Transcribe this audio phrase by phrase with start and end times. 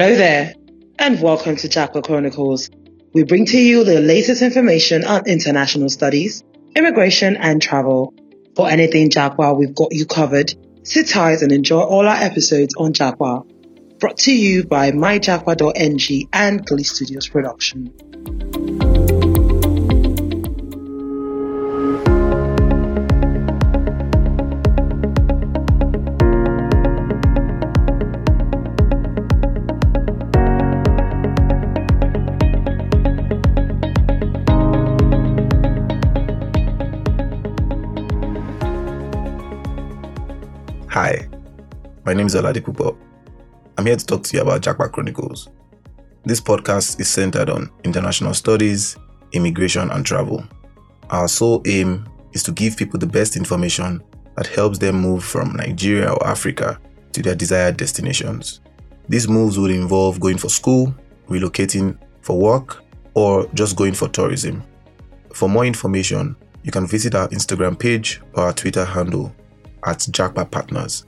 [0.00, 0.54] Hello there,
[1.00, 2.70] and welcome to Japa Chronicles.
[3.12, 6.44] We bring to you the latest information on international studies,
[6.76, 8.14] immigration, and travel.
[8.54, 10.54] For anything Japa, we've got you covered.
[10.84, 13.42] Sit tight and enjoy all our episodes on Japa.
[13.98, 17.92] Brought to you by myjapa.ng and Glee Studios Production.
[42.28, 42.96] Name is Oladipupo.
[43.78, 45.48] I'm here to talk to you about Japa Chronicles.
[46.24, 48.96] This podcast is centered on international studies,
[49.32, 50.44] immigration, and travel.
[51.10, 54.02] Our sole aim is to give people the best information
[54.36, 56.78] that helps them move from Nigeria or Africa
[57.12, 58.60] to their desired destinations.
[59.08, 60.94] These moves would involve going for school,
[61.28, 64.62] relocating for work, or just going for tourism.
[65.32, 69.34] For more information, you can visit our Instagram page or our Twitter handle
[69.86, 71.06] at Japa Partners.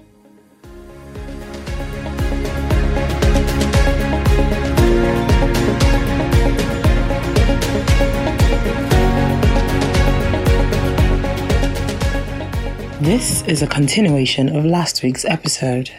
[13.11, 15.91] This is a continuation of last week's episode.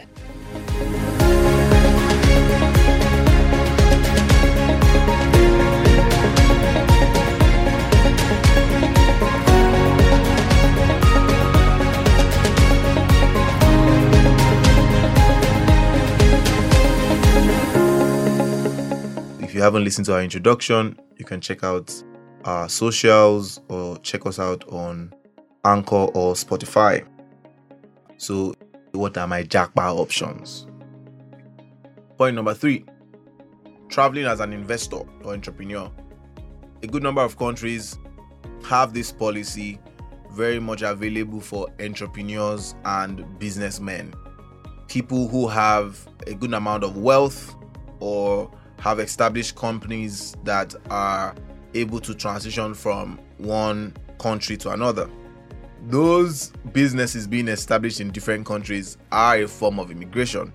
[19.42, 21.94] If you haven't listened to our introduction, you can check out
[22.46, 25.14] our socials or check us out on
[25.64, 27.06] Anchor or Spotify.
[28.18, 28.54] So,
[28.92, 30.68] what are my Japa options?
[32.18, 32.86] Point number three
[33.90, 35.92] traveling as an investor or entrepreneur.
[36.82, 38.00] A good number of countries
[38.64, 39.78] have this policy
[40.32, 44.14] very much available for entrepreneurs and businessmen.
[44.88, 47.54] People who have a good amount of wealth
[48.00, 48.50] or
[48.80, 51.36] have established companies that are
[51.74, 55.10] able to transition from one country to another.
[55.88, 60.54] Those businesses being established in different countries are a form of immigration.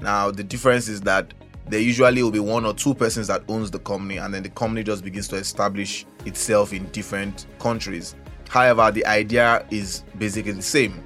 [0.00, 1.32] Now, the difference is that
[1.68, 4.50] there usually will be one or two persons that owns the company and then the
[4.50, 8.14] company just begins to establish itself in different countries.
[8.48, 11.02] However, the idea is basically the same.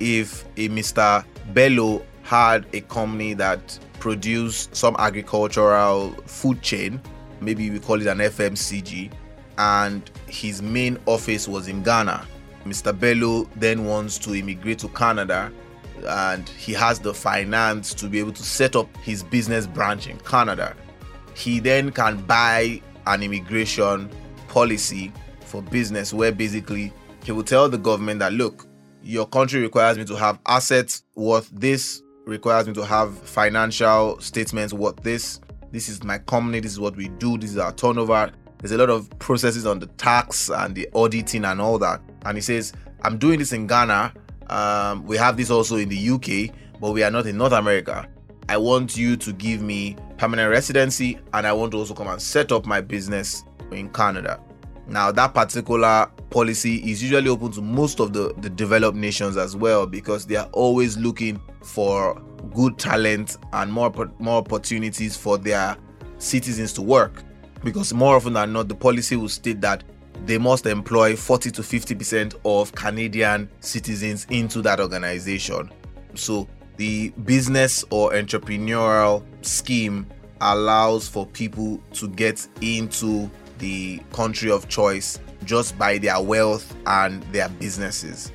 [0.00, 1.24] If a Mr.
[1.52, 7.00] Bello had a company that produced some agricultural food chain,
[7.40, 9.10] maybe we call it an FMCG,
[9.58, 12.26] and his main office was in Ghana.
[12.64, 12.98] Mr.
[12.98, 15.52] Bello then wants to immigrate to Canada
[16.06, 20.18] and he has the finance to be able to set up his business branch in
[20.20, 20.74] Canada.
[21.34, 24.10] He then can buy an immigration
[24.48, 26.92] policy for business where basically
[27.24, 28.66] he will tell the government that look,
[29.02, 34.72] your country requires me to have assets worth this, requires me to have financial statements
[34.72, 35.40] worth this.
[35.72, 38.30] This is my company, this is what we do, this is our turnover.
[38.58, 42.00] There's a lot of processes on the tax and the auditing and all that.
[42.24, 44.12] And he says, I'm doing this in Ghana.
[44.48, 48.08] Um, we have this also in the UK, but we are not in North America.
[48.48, 52.20] I want you to give me permanent residency and I want to also come and
[52.20, 54.40] set up my business in Canada.
[54.86, 59.56] Now, that particular policy is usually open to most of the, the developed nations as
[59.56, 62.20] well because they are always looking for
[62.52, 65.76] good talent and more, more opportunities for their
[66.18, 67.22] citizens to work.
[67.62, 69.84] Because more often than not, the policy will state that
[70.26, 75.70] they must employ 40 to 50% of Canadian citizens into that organization.
[76.14, 80.06] So, the business or entrepreneurial scheme
[80.40, 87.22] allows for people to get into the country of choice just by their wealth and
[87.24, 88.32] their businesses.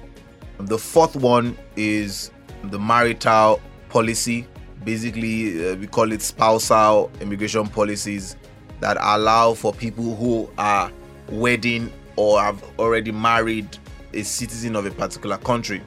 [0.60, 2.32] The fourth one is
[2.66, 4.48] the marital policy.
[4.84, 8.36] Basically, uh, we call it spousal immigration policies
[8.80, 10.92] that allow for people who are
[11.32, 13.78] wedding or have already married
[14.14, 15.82] a citizen of a particular country.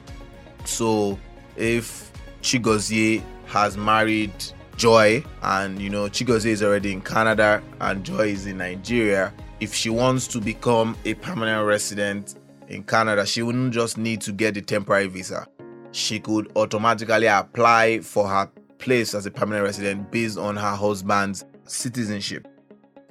[0.65, 1.19] So,
[1.57, 2.11] if
[2.41, 4.31] Chigozie has married
[4.75, 9.33] Joy, and you know, Chigozie is already in Canada and Joy is in Nigeria.
[9.59, 12.35] If she wants to become a permanent resident
[12.67, 15.47] in Canada, she wouldn't just need to get the temporary visa.
[15.91, 18.49] She could automatically apply for her
[18.79, 22.47] place as a permanent resident based on her husband's citizenship.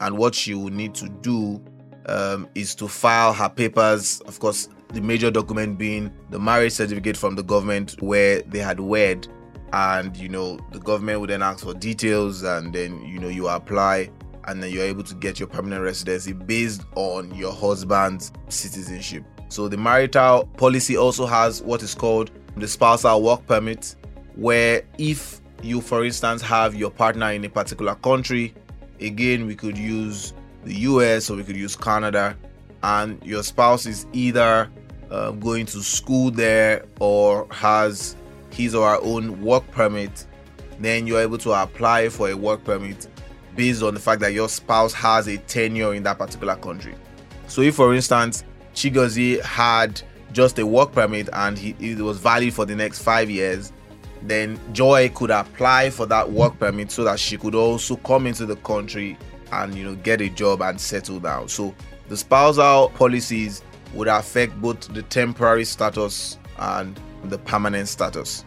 [0.00, 1.62] And what she will need to do
[2.06, 7.16] um, is to file her papers, of course, the major document being the marriage certificate
[7.16, 9.26] from the government where they had wed.
[9.72, 13.48] And you know the government would then ask for details and then you know you
[13.48, 14.10] apply
[14.44, 19.24] and then you're able to get your permanent residency based on your husband's citizenship.
[19.48, 23.96] So the marital policy also has what is called the spousal work permit
[24.34, 28.54] where if you for instance have your partner in a particular country
[29.00, 30.32] again we could use
[30.64, 32.36] the US or we could use Canada
[32.82, 34.70] and your spouse is either
[35.10, 38.16] uh, going to school there or has
[38.50, 40.26] his or her own work permit,
[40.80, 43.08] then you're able to apply for a work permit
[43.54, 46.94] based on the fact that your spouse has a tenure in that particular country.
[47.46, 48.44] So, if for instance,
[48.74, 50.00] Chigozie had
[50.32, 53.72] just a work permit and he, it was valid for the next five years,
[54.22, 58.46] then Joy could apply for that work permit so that she could also come into
[58.46, 59.18] the country
[59.52, 61.48] and you know get a job and settle down.
[61.48, 61.74] So
[62.08, 63.62] the spousal policies
[63.94, 68.44] would affect both the temporary status and the permanent status.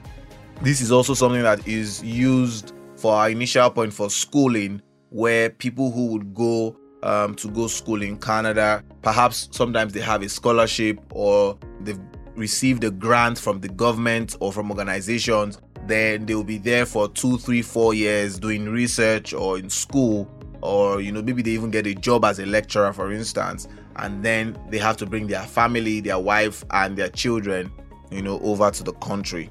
[0.62, 5.92] This is also something that is used for our initial point for schooling, where people
[5.92, 11.00] who would go um, to go school in Canada, perhaps sometimes they have a scholarship
[11.12, 12.00] or they've
[12.36, 17.38] received a grant from the government or from organizations, then they'll be there for two,
[17.38, 20.30] three, four years doing research or in school,
[20.66, 23.68] or you know, maybe they even get a job as a lecturer, for instance,
[23.98, 27.72] and then they have to bring their family, their wife, and their children,
[28.12, 29.50] you know, over to the country.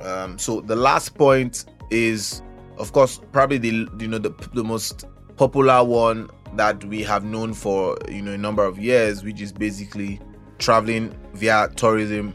[0.00, 2.42] Um, so the last point is,
[2.78, 5.04] of course, probably the you know the the most
[5.36, 9.52] popular one that we have known for you know a number of years, which is
[9.52, 10.20] basically
[10.58, 12.34] traveling via tourism.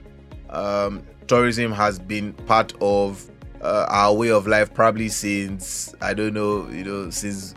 [0.50, 3.30] Um, tourism has been part of
[3.62, 7.54] uh, our way of life probably since I don't know, you know, since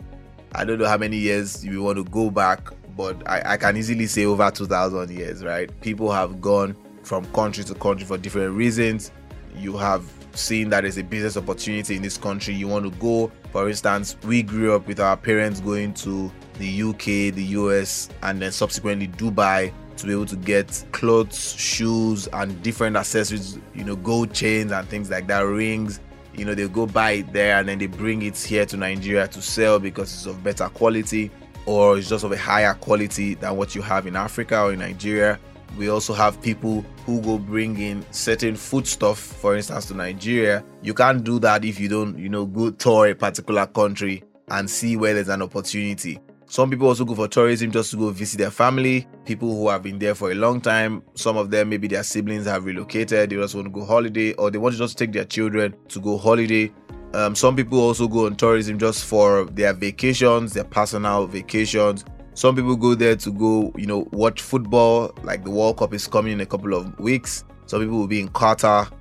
[0.57, 3.75] I don't know how many years you want to go back, but I, I can
[3.75, 5.69] easily say over 2,000 years, right?
[5.81, 9.11] People have gone from country to country for different reasons.
[9.57, 12.53] You have seen that there's a business opportunity in this country.
[12.53, 16.83] You want to go, for instance, we grew up with our parents going to the
[16.83, 22.61] UK, the US, and then subsequently Dubai to be able to get clothes, shoes, and
[22.63, 25.99] different accessories, you know, gold chains and things like that, rings.
[26.37, 29.27] You know, they go buy it there and then they bring it here to Nigeria
[29.29, 31.31] to sell because it's of better quality
[31.65, 34.79] or it's just of a higher quality than what you have in Africa or in
[34.79, 35.39] Nigeria.
[35.77, 40.63] We also have people who go bring in certain foodstuff, for instance, to Nigeria.
[40.81, 44.69] You can't do that if you don't, you know, go tour a particular country and
[44.69, 46.19] see where there's an opportunity.
[46.47, 49.81] Some people also go for tourism just to go visit their family, people who have
[49.81, 51.01] been there for a long time.
[51.15, 54.51] Some of them, maybe their siblings have relocated, they just want to go holiday, or
[54.51, 56.71] they want to just take their children to go holiday.
[57.15, 62.05] Um, some people also go on tourism just for their vacations, their personal vacations.
[62.35, 66.05] Some people go there to go, you know, watch football, like the World Cup is
[66.05, 67.43] coming in a couple of weeks.
[67.65, 68.91] Some people will be in Qatar,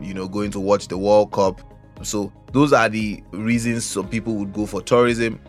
[0.00, 1.60] you know, going to watch the World Cup.
[2.02, 5.40] So, those are the reasons some people would go for tourism.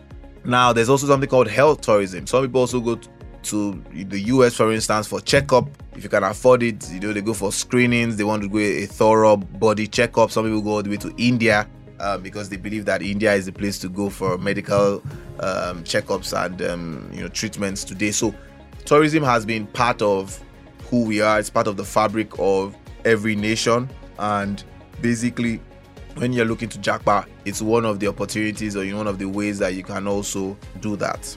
[0.46, 2.26] Now, there's also something called health tourism.
[2.26, 3.00] Some people also go
[3.42, 5.68] to the US, for instance, for checkup.
[5.96, 8.16] If you can afford it, you know, they go for screenings.
[8.16, 10.30] They want to go a thorough body checkup.
[10.30, 13.46] Some people go all the way to India uh, because they believe that India is
[13.46, 15.02] the place to go for medical
[15.40, 18.12] um, checkups and um, you know treatments today.
[18.12, 18.34] So,
[18.84, 20.40] tourism has been part of
[20.90, 21.40] who we are.
[21.40, 24.62] It's part of the fabric of every nation, and
[25.00, 25.60] basically
[26.16, 29.58] when you're looking to Japa, it's one of the opportunities or one of the ways
[29.58, 31.36] that you can also do that.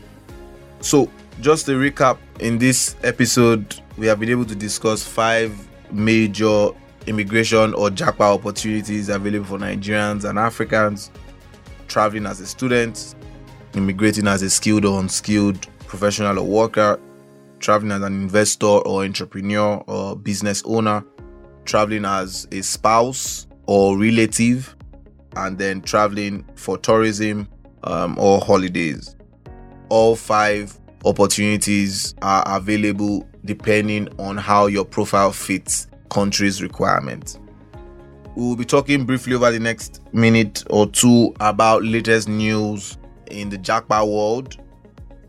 [0.82, 1.10] So,
[1.42, 6.70] just a recap in this episode, we have been able to discuss five major
[7.08, 11.12] immigration or Japa opportunities available for Nigerians and Africans
[11.88, 13.16] traveling as a student,
[13.74, 17.00] immigrating as a skilled or unskilled professional or worker,
[17.60, 21.04] traveling as an investor or entrepreneur or business owner,
[21.66, 24.76] traveling as a spouse, or relative,
[25.36, 27.48] and then traveling for tourism
[27.84, 29.16] um, or holidays.
[29.90, 37.40] All five opportunities are available depending on how your profile fits country's requirements.
[38.36, 42.98] We will be talking briefly over the next minute or two about latest news
[43.30, 44.58] in the Japa world.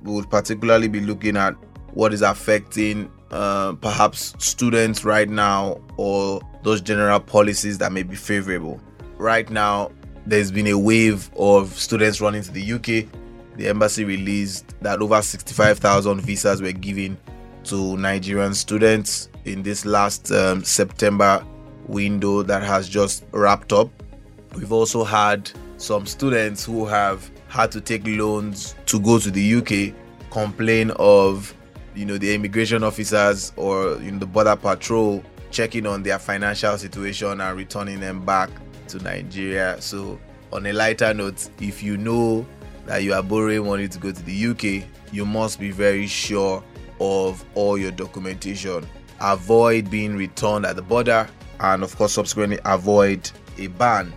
[0.00, 1.56] We would particularly be looking at
[1.92, 8.16] what is affecting uh, perhaps students right now or those general policies that may be
[8.16, 8.80] favorable.
[9.16, 9.92] Right now,
[10.26, 13.08] there's been a wave of students running to the UK.
[13.56, 17.16] The embassy released that over 65,000 visas were given
[17.64, 21.44] to Nigerian students in this last um, September
[21.86, 23.90] window that has just wrapped up.
[24.54, 29.54] We've also had some students who have had to take loans to go to the
[29.54, 29.94] UK
[30.30, 31.54] complain of
[31.94, 36.78] you know the immigration officers or you know the border patrol checking on their financial
[36.78, 38.50] situation and returning them back
[38.88, 39.80] to Nigeria.
[39.80, 40.18] So,
[40.52, 42.46] on a lighter note, if you know
[42.86, 46.62] that you are borrowing money to go to the UK, you must be very sure
[47.00, 48.86] of all your documentation.
[49.20, 51.28] Avoid being returned at the border,
[51.60, 54.12] and of course, subsequently avoid a ban.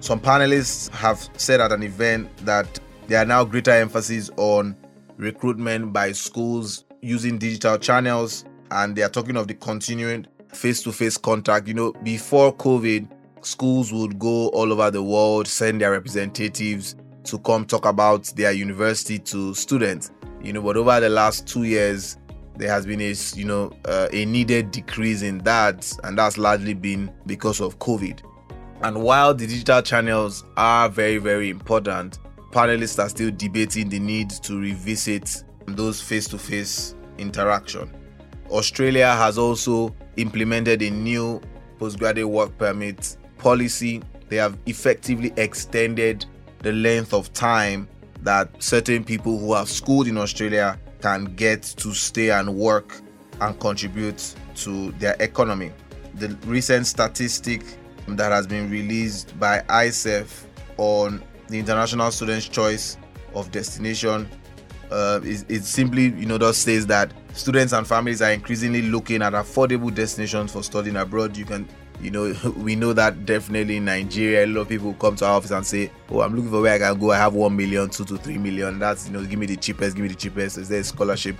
[0.00, 4.76] Some panelists have said at an event that there are now greater emphasis on
[5.22, 10.92] recruitment by schools using digital channels, and they are talking of the continuing face to
[10.92, 11.68] face contact.
[11.68, 13.08] You know, before COVID,
[13.42, 18.52] schools would go all over the world, send their representatives to come talk about their
[18.52, 20.10] university to students.
[20.42, 22.16] You know, but over the last two years,
[22.56, 26.74] there has been a you know uh, a needed decrease in that, and that's largely
[26.74, 28.20] been because of COVID.
[28.82, 32.18] And while the digital channels are very very important,
[32.52, 37.90] panelists are still debating the need to revisit those face-to-face interaction.
[38.50, 41.40] Australia has also implemented a new
[41.78, 44.02] postgraduate work permit policy.
[44.28, 46.26] They have effectively extended
[46.58, 47.88] the length of time
[48.20, 53.00] that certain people who have schooled in Australia can get to stay and work
[53.40, 55.72] and contribute to their economy.
[56.14, 57.62] The recent statistic
[58.06, 60.44] that has been released by ICEF
[60.76, 62.96] on the International Students' Choice
[63.34, 64.28] of Destination
[64.92, 69.22] uh, is it simply you know just says that students and families are increasingly looking
[69.22, 71.36] at affordable destinations for studying abroad.
[71.36, 71.66] You can
[72.00, 75.36] you know we know that definitely in nigeria a lot of people come to our
[75.36, 77.10] office and say oh i'm looking for where i can go.
[77.10, 78.78] I have one million two to three million.
[78.78, 80.58] That's you know give me the cheapest give me the cheapest.
[80.58, 81.36] Is there a scholarship?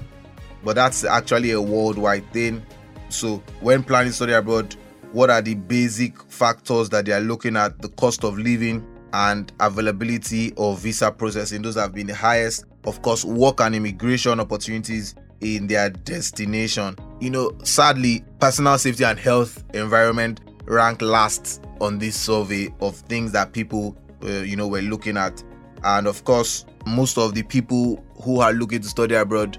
[0.64, 2.64] But that's actually a worldwide thing.
[3.08, 4.74] So when planning study abroad
[5.12, 7.78] what are the basic factors that they are looking at?
[7.82, 11.62] The cost of living and availability of visa processing.
[11.62, 16.96] Those have been the highest of course work and immigration opportunities in their destination.
[17.20, 23.32] You know sadly personal safety and health environment rank last on this survey of things
[23.32, 25.42] that people uh, you know were looking at.
[25.84, 29.58] And of course most of the people who are looking to study abroad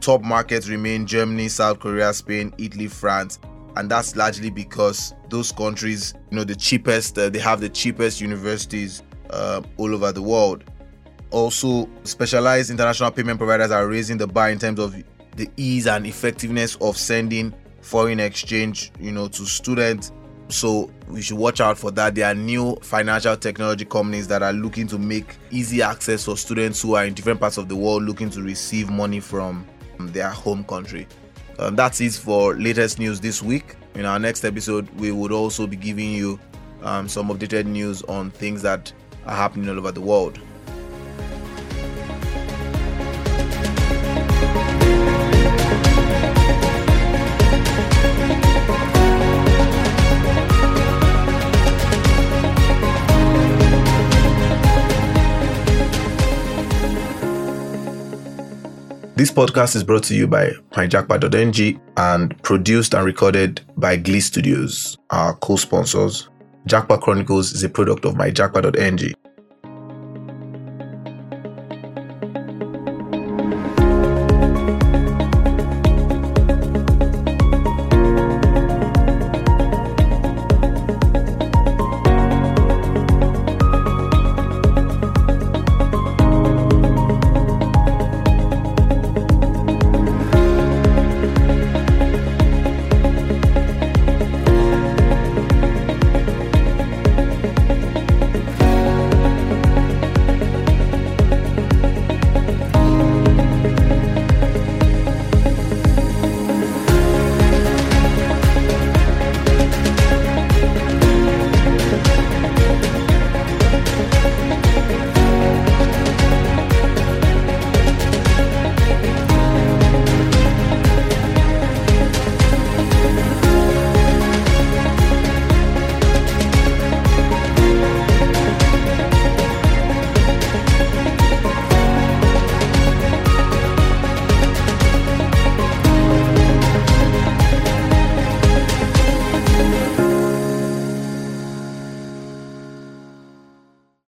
[0.00, 3.38] top markets remain germany south korea spain italy france
[3.76, 8.20] and that's largely because those countries you know the cheapest uh, they have the cheapest
[8.20, 10.64] universities uh, all over the world
[11.30, 14.94] also specialized international payment providers are raising the bar in terms of
[15.36, 20.12] the ease and effectiveness of sending foreign exchange you know to students
[20.52, 22.14] so we should watch out for that.
[22.14, 26.80] There are new financial technology companies that are looking to make easy access for students
[26.82, 29.66] who are in different parts of the world looking to receive money from
[29.98, 31.06] their home country.
[31.58, 33.76] Um, that's it for latest news this week.
[33.94, 36.40] In our next episode, we would also be giving you
[36.82, 38.92] um, some updated news on things that
[39.26, 40.38] are happening all over the world.
[59.22, 64.98] This podcast is brought to you by myjapa.ng and produced and recorded by Glee Studios,
[65.10, 66.28] our co sponsors.
[66.68, 69.14] Japa Chronicles is a product of myjapa.ng.